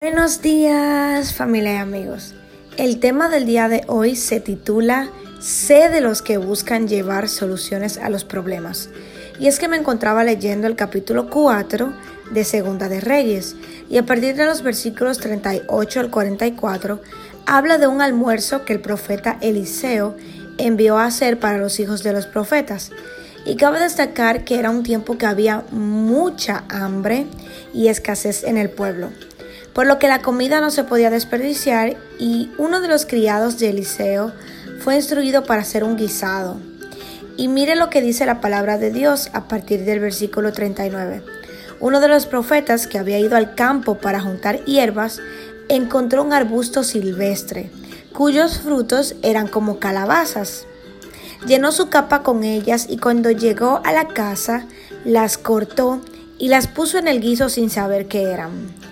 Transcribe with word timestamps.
Buenos 0.00 0.42
días 0.42 1.34
familia 1.34 1.72
y 1.72 1.76
amigos. 1.78 2.32
El 2.76 3.00
tema 3.00 3.28
del 3.28 3.46
día 3.46 3.68
de 3.68 3.82
hoy 3.88 4.14
se 4.14 4.38
titula 4.38 5.10
Sé 5.40 5.88
de 5.88 6.00
los 6.00 6.22
que 6.22 6.38
buscan 6.38 6.86
llevar 6.86 7.28
soluciones 7.28 7.98
a 7.98 8.08
los 8.08 8.22
problemas. 8.22 8.90
Y 9.40 9.48
es 9.48 9.58
que 9.58 9.66
me 9.66 9.76
encontraba 9.76 10.22
leyendo 10.22 10.68
el 10.68 10.76
capítulo 10.76 11.28
4 11.28 11.92
de 12.30 12.44
Segunda 12.44 12.88
de 12.88 13.00
Reyes 13.00 13.56
y 13.90 13.98
a 13.98 14.06
partir 14.06 14.36
de 14.36 14.46
los 14.46 14.62
versículos 14.62 15.18
38 15.18 15.98
al 15.98 16.10
44 16.10 17.02
habla 17.46 17.78
de 17.78 17.88
un 17.88 18.00
almuerzo 18.00 18.64
que 18.64 18.74
el 18.74 18.80
profeta 18.80 19.36
Eliseo 19.40 20.16
envió 20.58 20.96
a 20.98 21.06
hacer 21.06 21.40
para 21.40 21.58
los 21.58 21.80
hijos 21.80 22.04
de 22.04 22.12
los 22.12 22.26
profetas. 22.28 22.92
Y 23.44 23.56
cabe 23.56 23.80
destacar 23.80 24.44
que 24.44 24.60
era 24.60 24.70
un 24.70 24.84
tiempo 24.84 25.18
que 25.18 25.26
había 25.26 25.64
mucha 25.72 26.62
hambre 26.68 27.26
y 27.74 27.88
escasez 27.88 28.44
en 28.44 28.58
el 28.58 28.70
pueblo 28.70 29.10
por 29.78 29.86
lo 29.86 30.00
que 30.00 30.08
la 30.08 30.22
comida 30.22 30.60
no 30.60 30.72
se 30.72 30.82
podía 30.82 31.08
desperdiciar 31.08 31.96
y 32.18 32.50
uno 32.58 32.80
de 32.80 32.88
los 32.88 33.06
criados 33.06 33.60
de 33.60 33.70
Eliseo 33.70 34.32
fue 34.80 34.96
instruido 34.96 35.44
para 35.44 35.62
hacer 35.62 35.84
un 35.84 35.96
guisado. 35.96 36.56
Y 37.36 37.46
mire 37.46 37.76
lo 37.76 37.88
que 37.88 38.02
dice 38.02 38.26
la 38.26 38.40
palabra 38.40 38.76
de 38.76 38.90
Dios 38.90 39.30
a 39.34 39.46
partir 39.46 39.84
del 39.84 40.00
versículo 40.00 40.52
39. 40.52 41.22
Uno 41.78 42.00
de 42.00 42.08
los 42.08 42.26
profetas 42.26 42.88
que 42.88 42.98
había 42.98 43.20
ido 43.20 43.36
al 43.36 43.54
campo 43.54 43.98
para 43.98 44.20
juntar 44.20 44.64
hierbas 44.64 45.20
encontró 45.68 46.24
un 46.24 46.32
arbusto 46.32 46.82
silvestre, 46.82 47.70
cuyos 48.12 48.58
frutos 48.58 49.14
eran 49.22 49.46
como 49.46 49.78
calabazas. 49.78 50.66
Llenó 51.46 51.70
su 51.70 51.88
capa 51.88 52.24
con 52.24 52.42
ellas 52.42 52.88
y 52.90 52.98
cuando 52.98 53.30
llegó 53.30 53.80
a 53.84 53.92
la 53.92 54.08
casa 54.08 54.66
las 55.04 55.38
cortó 55.38 56.00
y 56.36 56.48
las 56.48 56.66
puso 56.66 56.98
en 56.98 57.06
el 57.06 57.20
guiso 57.20 57.48
sin 57.48 57.70
saber 57.70 58.08
qué 58.08 58.24
eran. 58.24 58.87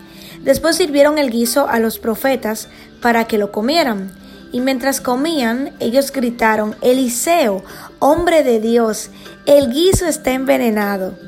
Después 0.46 0.76
sirvieron 0.76 1.18
el 1.18 1.30
guiso 1.30 1.68
a 1.68 1.80
los 1.80 1.98
profetas 1.98 2.68
para 3.02 3.26
que 3.26 3.36
lo 3.36 3.50
comieran. 3.50 4.12
Y 4.52 4.60
mientras 4.60 5.00
comían, 5.00 5.72
ellos 5.80 6.12
gritaron, 6.12 6.76
Eliseo, 6.82 7.64
hombre 7.98 8.44
de 8.44 8.60
Dios, 8.60 9.10
el 9.44 9.72
guiso 9.72 10.06
está 10.06 10.30
envenenado. 10.30 11.18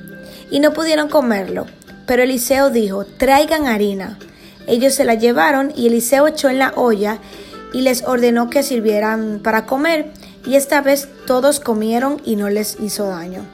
Y 0.53 0.61
no 0.61 0.73
pudieron 0.73 1.09
comerlo. 1.09 1.67
Pero 2.07 2.23
Eliseo 2.23 2.71
dijo, 2.71 3.05
traigan 3.05 3.67
harina. 3.67 4.21
Ellos 4.69 4.95
se 4.95 5.05
la 5.05 5.15
llevaron 5.15 5.73
y 5.75 5.89
Eliseo 5.89 6.29
echó 6.29 6.49
en 6.49 6.61
la 6.61 6.73
olla 6.77 7.19
y 7.73 7.81
les 7.81 8.05
ordenó 8.05 8.49
que 8.51 8.63
sirvieran 8.63 9.41
para 9.43 9.67
comer. 9.67 10.13
Y 10.47 10.55
esta 10.55 10.81
vez 10.81 11.09
todos 11.27 11.59
comieron 11.59 12.23
y 12.25 12.37
no 12.37 12.49
les 12.51 12.79
hizo 12.81 13.09
daño. 13.09 13.45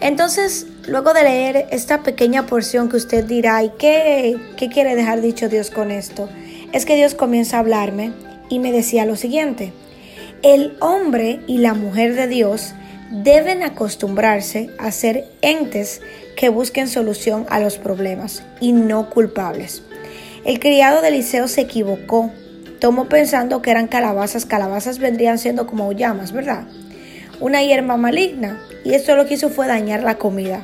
Entonces, 0.00 0.66
luego 0.86 1.12
de 1.12 1.22
leer 1.22 1.66
esta 1.70 2.02
pequeña 2.02 2.46
porción 2.46 2.88
que 2.88 2.96
usted 2.96 3.24
dirá, 3.24 3.62
¿y 3.62 3.70
qué, 3.78 4.36
qué 4.56 4.68
quiere 4.68 4.96
dejar 4.96 5.20
dicho 5.20 5.48
Dios 5.48 5.70
con 5.70 5.90
esto? 5.90 6.28
Es 6.72 6.86
que 6.86 6.96
Dios 6.96 7.14
comienza 7.14 7.56
a 7.56 7.60
hablarme 7.60 8.12
y 8.48 8.58
me 8.58 8.72
decía 8.72 9.06
lo 9.06 9.16
siguiente, 9.16 9.72
el 10.42 10.76
hombre 10.80 11.40
y 11.46 11.58
la 11.58 11.74
mujer 11.74 12.14
de 12.14 12.26
Dios 12.26 12.74
deben 13.10 13.62
acostumbrarse 13.62 14.70
a 14.78 14.90
ser 14.92 15.26
entes 15.42 16.00
que 16.36 16.48
busquen 16.48 16.88
solución 16.88 17.46
a 17.50 17.60
los 17.60 17.76
problemas 17.76 18.42
y 18.60 18.72
no 18.72 19.10
culpables. 19.10 19.82
El 20.44 20.58
criado 20.58 21.02
de 21.02 21.08
Eliseo 21.08 21.48
se 21.48 21.62
equivocó, 21.62 22.30
tomó 22.78 23.08
pensando 23.08 23.60
que 23.60 23.70
eran 23.70 23.88
calabazas, 23.88 24.46
calabazas 24.46 24.98
vendrían 24.98 25.38
siendo 25.38 25.66
como 25.66 25.92
llamas, 25.92 26.32
¿verdad? 26.32 26.66
Una 27.40 27.62
hierba 27.62 27.96
maligna, 27.96 28.60
y 28.84 28.94
esto 28.94 29.16
lo 29.16 29.26
que 29.26 29.34
hizo 29.34 29.48
fue 29.48 29.66
dañar 29.66 30.02
la 30.02 30.18
comida. 30.18 30.62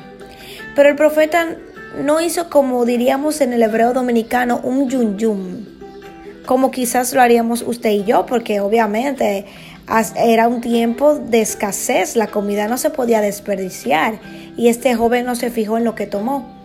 Pero 0.75 0.89
el 0.89 0.95
profeta 0.95 1.55
no 2.03 2.21
hizo 2.21 2.49
como 2.49 2.85
diríamos 2.85 3.41
en 3.41 3.53
el 3.53 3.63
hebreo 3.63 3.93
dominicano 3.93 4.61
un 4.63 4.89
yun 4.89 5.17
yun, 5.17 5.67
como 6.45 6.71
quizás 6.71 7.13
lo 7.13 7.21
haríamos 7.21 7.63
usted 7.63 7.89
y 7.89 8.03
yo, 8.03 8.25
porque 8.25 8.59
obviamente 8.59 9.45
era 10.15 10.47
un 10.47 10.61
tiempo 10.61 11.15
de 11.15 11.41
escasez, 11.41 12.15
la 12.15 12.27
comida 12.27 12.67
no 12.67 12.77
se 12.77 12.89
podía 12.89 13.21
desperdiciar 13.21 14.19
y 14.55 14.67
este 14.67 14.95
joven 14.95 15.25
no 15.25 15.35
se 15.35 15.49
fijó 15.49 15.77
en 15.77 15.83
lo 15.83 15.95
que 15.95 16.07
tomó. 16.07 16.55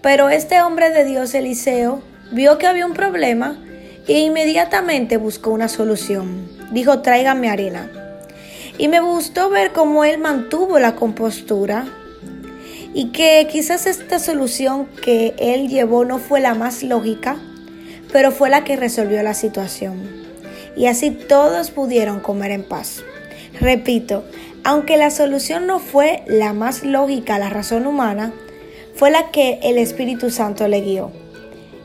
Pero 0.00 0.30
este 0.30 0.62
hombre 0.62 0.90
de 0.90 1.04
Dios, 1.04 1.34
Eliseo, 1.34 2.02
vio 2.32 2.56
que 2.56 2.66
había 2.66 2.86
un 2.86 2.94
problema 2.94 3.58
e 4.08 4.20
inmediatamente 4.20 5.18
buscó 5.18 5.50
una 5.50 5.68
solución. 5.68 6.48
Dijo, 6.72 7.00
tráigame 7.00 7.50
harina. 7.50 7.99
Y 8.80 8.88
me 8.88 9.00
gustó 9.00 9.50
ver 9.50 9.72
cómo 9.72 10.06
él 10.06 10.16
mantuvo 10.16 10.78
la 10.78 10.96
compostura 10.96 11.84
y 12.94 13.08
que 13.08 13.46
quizás 13.52 13.84
esta 13.84 14.18
solución 14.18 14.86
que 15.04 15.34
él 15.38 15.68
llevó 15.68 16.06
no 16.06 16.18
fue 16.18 16.40
la 16.40 16.54
más 16.54 16.82
lógica, 16.82 17.36
pero 18.10 18.32
fue 18.32 18.48
la 18.48 18.64
que 18.64 18.76
resolvió 18.76 19.22
la 19.22 19.34
situación. 19.34 19.98
Y 20.78 20.86
así 20.86 21.10
todos 21.10 21.70
pudieron 21.70 22.20
comer 22.20 22.52
en 22.52 22.62
paz. 22.62 23.04
Repito, 23.60 24.24
aunque 24.64 24.96
la 24.96 25.10
solución 25.10 25.66
no 25.66 25.78
fue 25.78 26.22
la 26.26 26.54
más 26.54 26.82
lógica 26.82 27.38
la 27.38 27.50
razón 27.50 27.86
humana, 27.86 28.32
fue 28.94 29.10
la 29.10 29.30
que 29.30 29.60
el 29.62 29.76
Espíritu 29.76 30.30
Santo 30.30 30.66
le 30.68 30.80
guió. 30.80 31.12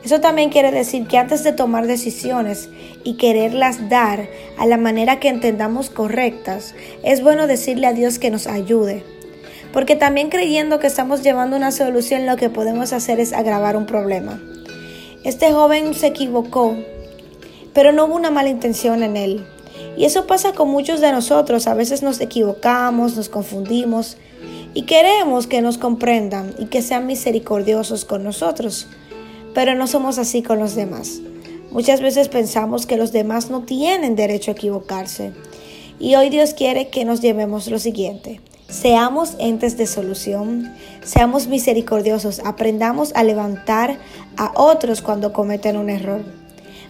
Eso 0.06 0.20
también 0.20 0.50
quiere 0.50 0.70
decir 0.70 1.08
que 1.08 1.18
antes 1.18 1.42
de 1.42 1.50
tomar 1.50 1.88
decisiones 1.88 2.68
y 3.02 3.14
quererlas 3.14 3.88
dar 3.88 4.28
a 4.56 4.64
la 4.64 4.76
manera 4.76 5.18
que 5.18 5.28
entendamos 5.28 5.90
correctas, 5.90 6.76
es 7.02 7.24
bueno 7.24 7.48
decirle 7.48 7.88
a 7.88 7.92
Dios 7.92 8.20
que 8.20 8.30
nos 8.30 8.46
ayude. 8.46 9.02
Porque 9.72 9.96
también 9.96 10.28
creyendo 10.30 10.78
que 10.78 10.86
estamos 10.86 11.24
llevando 11.24 11.56
una 11.56 11.72
solución, 11.72 12.24
lo 12.24 12.36
que 12.36 12.50
podemos 12.50 12.92
hacer 12.92 13.18
es 13.18 13.32
agravar 13.32 13.76
un 13.76 13.86
problema. 13.86 14.40
Este 15.24 15.50
joven 15.50 15.92
se 15.92 16.06
equivocó, 16.06 16.76
pero 17.74 17.90
no 17.90 18.04
hubo 18.04 18.14
una 18.14 18.30
mala 18.30 18.50
intención 18.50 19.02
en 19.02 19.16
él. 19.16 19.44
Y 19.96 20.04
eso 20.04 20.28
pasa 20.28 20.52
con 20.52 20.68
muchos 20.68 21.00
de 21.00 21.10
nosotros. 21.10 21.66
A 21.66 21.74
veces 21.74 22.04
nos 22.04 22.20
equivocamos, 22.20 23.16
nos 23.16 23.28
confundimos 23.28 24.18
y 24.72 24.82
queremos 24.82 25.48
que 25.48 25.62
nos 25.62 25.78
comprendan 25.78 26.54
y 26.60 26.66
que 26.66 26.80
sean 26.80 27.06
misericordiosos 27.06 28.04
con 28.04 28.22
nosotros 28.22 28.86
pero 29.56 29.74
no 29.74 29.86
somos 29.86 30.18
así 30.18 30.42
con 30.42 30.58
los 30.58 30.74
demás. 30.74 31.22
Muchas 31.70 32.02
veces 32.02 32.28
pensamos 32.28 32.84
que 32.84 32.98
los 32.98 33.10
demás 33.10 33.48
no 33.48 33.62
tienen 33.62 34.14
derecho 34.14 34.50
a 34.50 34.54
equivocarse. 34.54 35.32
Y 35.98 36.14
hoy 36.14 36.28
Dios 36.28 36.52
quiere 36.52 36.88
que 36.88 37.06
nos 37.06 37.22
llevemos 37.22 37.66
lo 37.68 37.78
siguiente. 37.78 38.42
Seamos 38.68 39.34
entes 39.38 39.78
de 39.78 39.86
solución, 39.86 40.74
seamos 41.02 41.46
misericordiosos, 41.46 42.42
aprendamos 42.44 43.14
a 43.14 43.24
levantar 43.24 43.96
a 44.36 44.52
otros 44.56 45.00
cuando 45.00 45.32
cometen 45.32 45.78
un 45.78 45.88
error. 45.88 46.20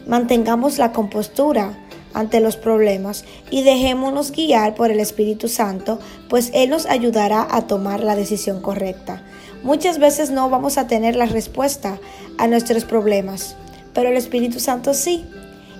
Mantengamos 0.09 0.79
la 0.79 0.91
compostura 0.91 1.79
ante 2.15 2.41
los 2.41 2.57
problemas 2.57 3.25
y 3.49 3.63
dejémonos 3.63 4.33
guiar 4.33 4.75
por 4.75 4.91
el 4.91 4.99
Espíritu 4.99 5.47
Santo, 5.47 6.01
pues 6.29 6.51
Él 6.53 6.71
nos 6.71 6.87
ayudará 6.87 7.47
a 7.49 7.69
tomar 7.69 8.01
la 8.01 8.17
decisión 8.17 8.61
correcta. 8.61 9.23
Muchas 9.67 9.99
veces 9.99 10.31
no 10.31 10.49
vamos 10.49 10.79
a 10.79 10.87
tener 10.87 11.17
la 11.17 11.27
respuesta 11.27 11.99
a 12.39 12.47
nuestros 12.47 12.85
problemas, 12.85 13.57
pero 13.95 14.11
el 14.11 14.17
Espíritu 14.17 14.61
Santo 14.61 14.95
sí, 14.95 15.25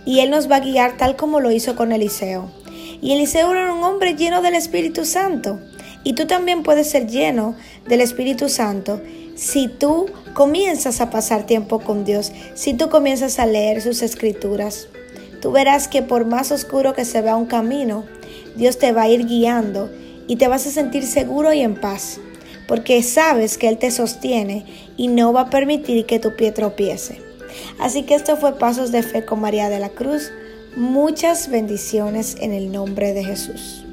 y 0.05 0.19
Él 0.19 0.31
nos 0.31 0.51
va 0.51 0.57
a 0.57 0.61
guiar 0.61 0.97
tal 0.97 1.15
como 1.15 1.39
lo 1.39 1.53
hizo 1.53 1.77
con 1.77 1.93
Eliseo. 1.93 2.51
Y 3.01 3.13
Eliseo 3.13 3.53
era 3.53 3.73
un 3.73 3.85
hombre 3.85 4.17
lleno 4.17 4.43
del 4.43 4.57
Espíritu 4.57 5.05
Santo, 5.05 5.61
y 6.03 6.15
tú 6.15 6.27
también 6.27 6.65
puedes 6.65 6.91
ser 6.91 7.07
lleno 7.07 7.55
del 7.87 8.01
Espíritu 8.01 8.49
Santo 8.49 9.01
si 9.37 9.69
tú 9.69 10.07
comienzas 10.35 11.01
a 11.01 11.11
pasar 11.11 11.47
tiempo 11.47 11.79
con 11.79 12.05
Dios, 12.05 12.33
si 12.57 12.75
tú 12.75 12.89
comienzas 12.89 13.39
a 13.39 13.47
leer 13.47 13.81
sus 13.81 14.03
escrituras. 14.03 14.89
Tú 15.41 15.53
verás 15.53 15.87
que 15.87 16.03
por 16.03 16.25
más 16.25 16.51
oscuro 16.51 16.93
que 16.93 17.05
se 17.05 17.23
vea 17.23 17.37
un 17.37 17.47
camino, 17.47 18.03
Dios 18.57 18.79
te 18.79 18.91
va 18.91 19.03
a 19.03 19.09
ir 19.09 19.27
guiando 19.27 19.93
y 20.27 20.35
te 20.35 20.49
vas 20.49 20.67
a 20.67 20.71
sentir 20.71 21.07
seguro 21.07 21.53
y 21.53 21.61
en 21.61 21.77
paz 21.81 22.19
porque 22.67 23.03
sabes 23.03 23.59
que 23.59 23.69
Él 23.69 23.79
te 23.79 23.91
sostiene 23.91 24.65
y 24.97 25.09
no 25.09 25.33
va 25.33 25.43
a 25.43 25.51
permitir 25.51 26.07
que 26.07 26.19
tu 26.19 26.35
pie 26.37 26.53
tropiece. 26.53 27.21
Así 27.79 28.03
que 28.03 28.15
esto 28.15 28.37
fue 28.37 28.59
Pasos 28.59 28.93
de 28.93 29.03
Fe 29.03 29.25
con 29.25 29.41
María 29.41 29.69
de 29.69 29.79
la 29.79 29.89
Cruz. 29.89 30.31
Muchas 30.77 31.49
bendiciones 31.49 32.37
en 32.41 32.53
el 32.53 32.71
nombre 32.73 33.15
de 33.15 33.25
Jesús. 33.25 33.86